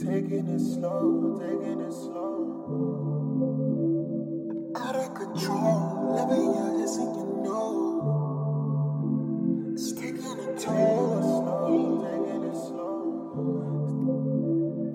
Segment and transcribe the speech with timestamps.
[0.00, 2.32] Taking it slow, taking it slow.
[4.74, 7.68] Out of control, loving you is in your know.
[9.74, 12.96] It's taking it slow, taking it slow.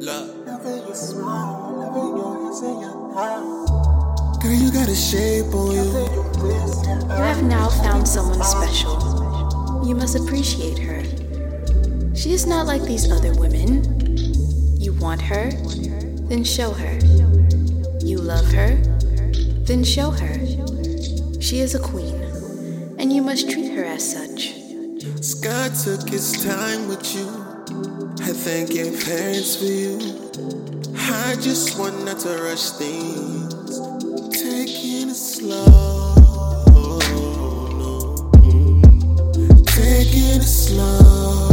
[0.00, 0.28] Love.
[0.46, 3.70] Loving your smile, loving your hands in your eyes.
[4.42, 5.82] Girl, you got a shape on you.
[5.82, 6.28] Your your
[7.08, 9.00] You have now found someone special.
[9.82, 11.02] You must appreciate her.
[12.14, 13.99] She is not like these other women.
[15.20, 15.50] Want her?
[16.28, 16.98] Then show her.
[18.00, 18.76] You love her?
[19.66, 20.34] Then show her.
[21.40, 22.14] She is a queen,
[22.98, 24.54] and you must treat her as such.
[25.42, 27.26] God took his time with you.
[28.22, 29.98] I thank your parents for you.
[30.96, 33.78] I just want not to rush things.
[34.32, 36.14] Taking it slow.
[39.66, 41.49] Taking it slow.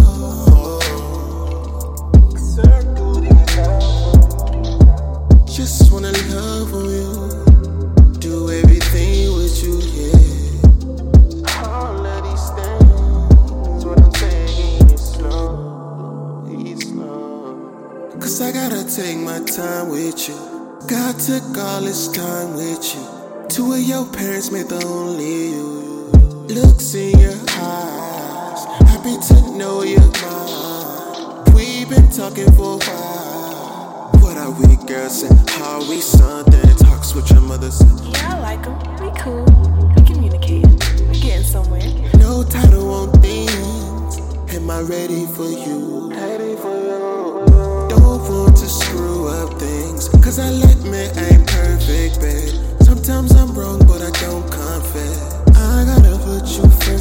[5.68, 8.20] Just wanna love on you.
[8.20, 11.68] Do everything with you, yeah.
[11.68, 18.18] All of these things, what I'm taking it slow, it's slow.
[18.18, 20.38] Cause I gotta take my time with you.
[20.88, 23.04] God took all his time with you.
[23.50, 26.08] Two of your parents made the only you.
[26.48, 31.44] Looks in your eyes, happy to know you're mine.
[31.54, 33.37] We've been talking for a while.
[34.38, 36.76] What are we girls and how are we something?
[36.78, 37.90] Talks with your mother said.
[38.06, 38.78] Yeah, I like him.
[39.02, 39.44] We cool.
[39.96, 40.78] We communicating.
[41.10, 41.82] We getting somewhere.
[42.20, 44.20] No title on things.
[44.54, 46.12] Am I ready for you?
[46.12, 47.50] Ready for you.
[47.90, 50.08] Don't want to screw up things.
[50.24, 52.54] Cause I let me ain't perfect, babe.
[52.84, 55.34] Sometimes I'm wrong, but I don't confess.
[55.58, 56.97] I gotta put you first,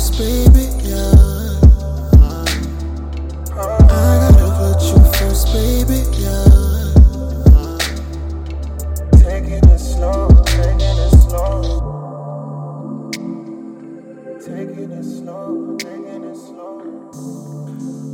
[14.47, 16.79] Taking it slow, taking it slow.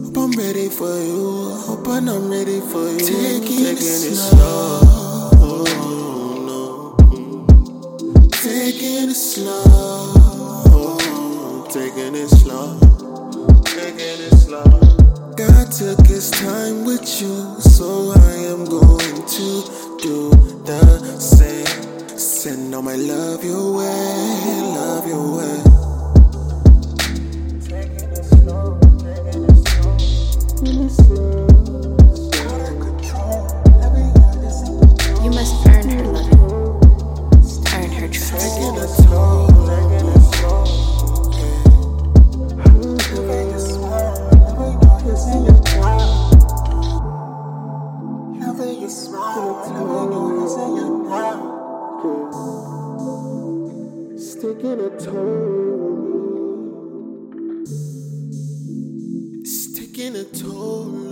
[0.06, 1.50] Hope I'm ready for you.
[1.66, 3.00] Hope I'm ready for you.
[3.00, 4.80] Taking, it slow.
[6.48, 6.96] no.
[8.30, 10.08] Taking it slow.
[11.68, 12.80] Taking it slow.
[13.66, 14.64] Taking it slow.
[15.36, 19.68] God took his time with you, so I am going to
[20.00, 20.30] do
[20.64, 22.16] the same.
[22.16, 25.71] Send all my love your way, love your way.
[54.42, 56.02] Sticking a toe.
[59.44, 61.11] Sticking a toe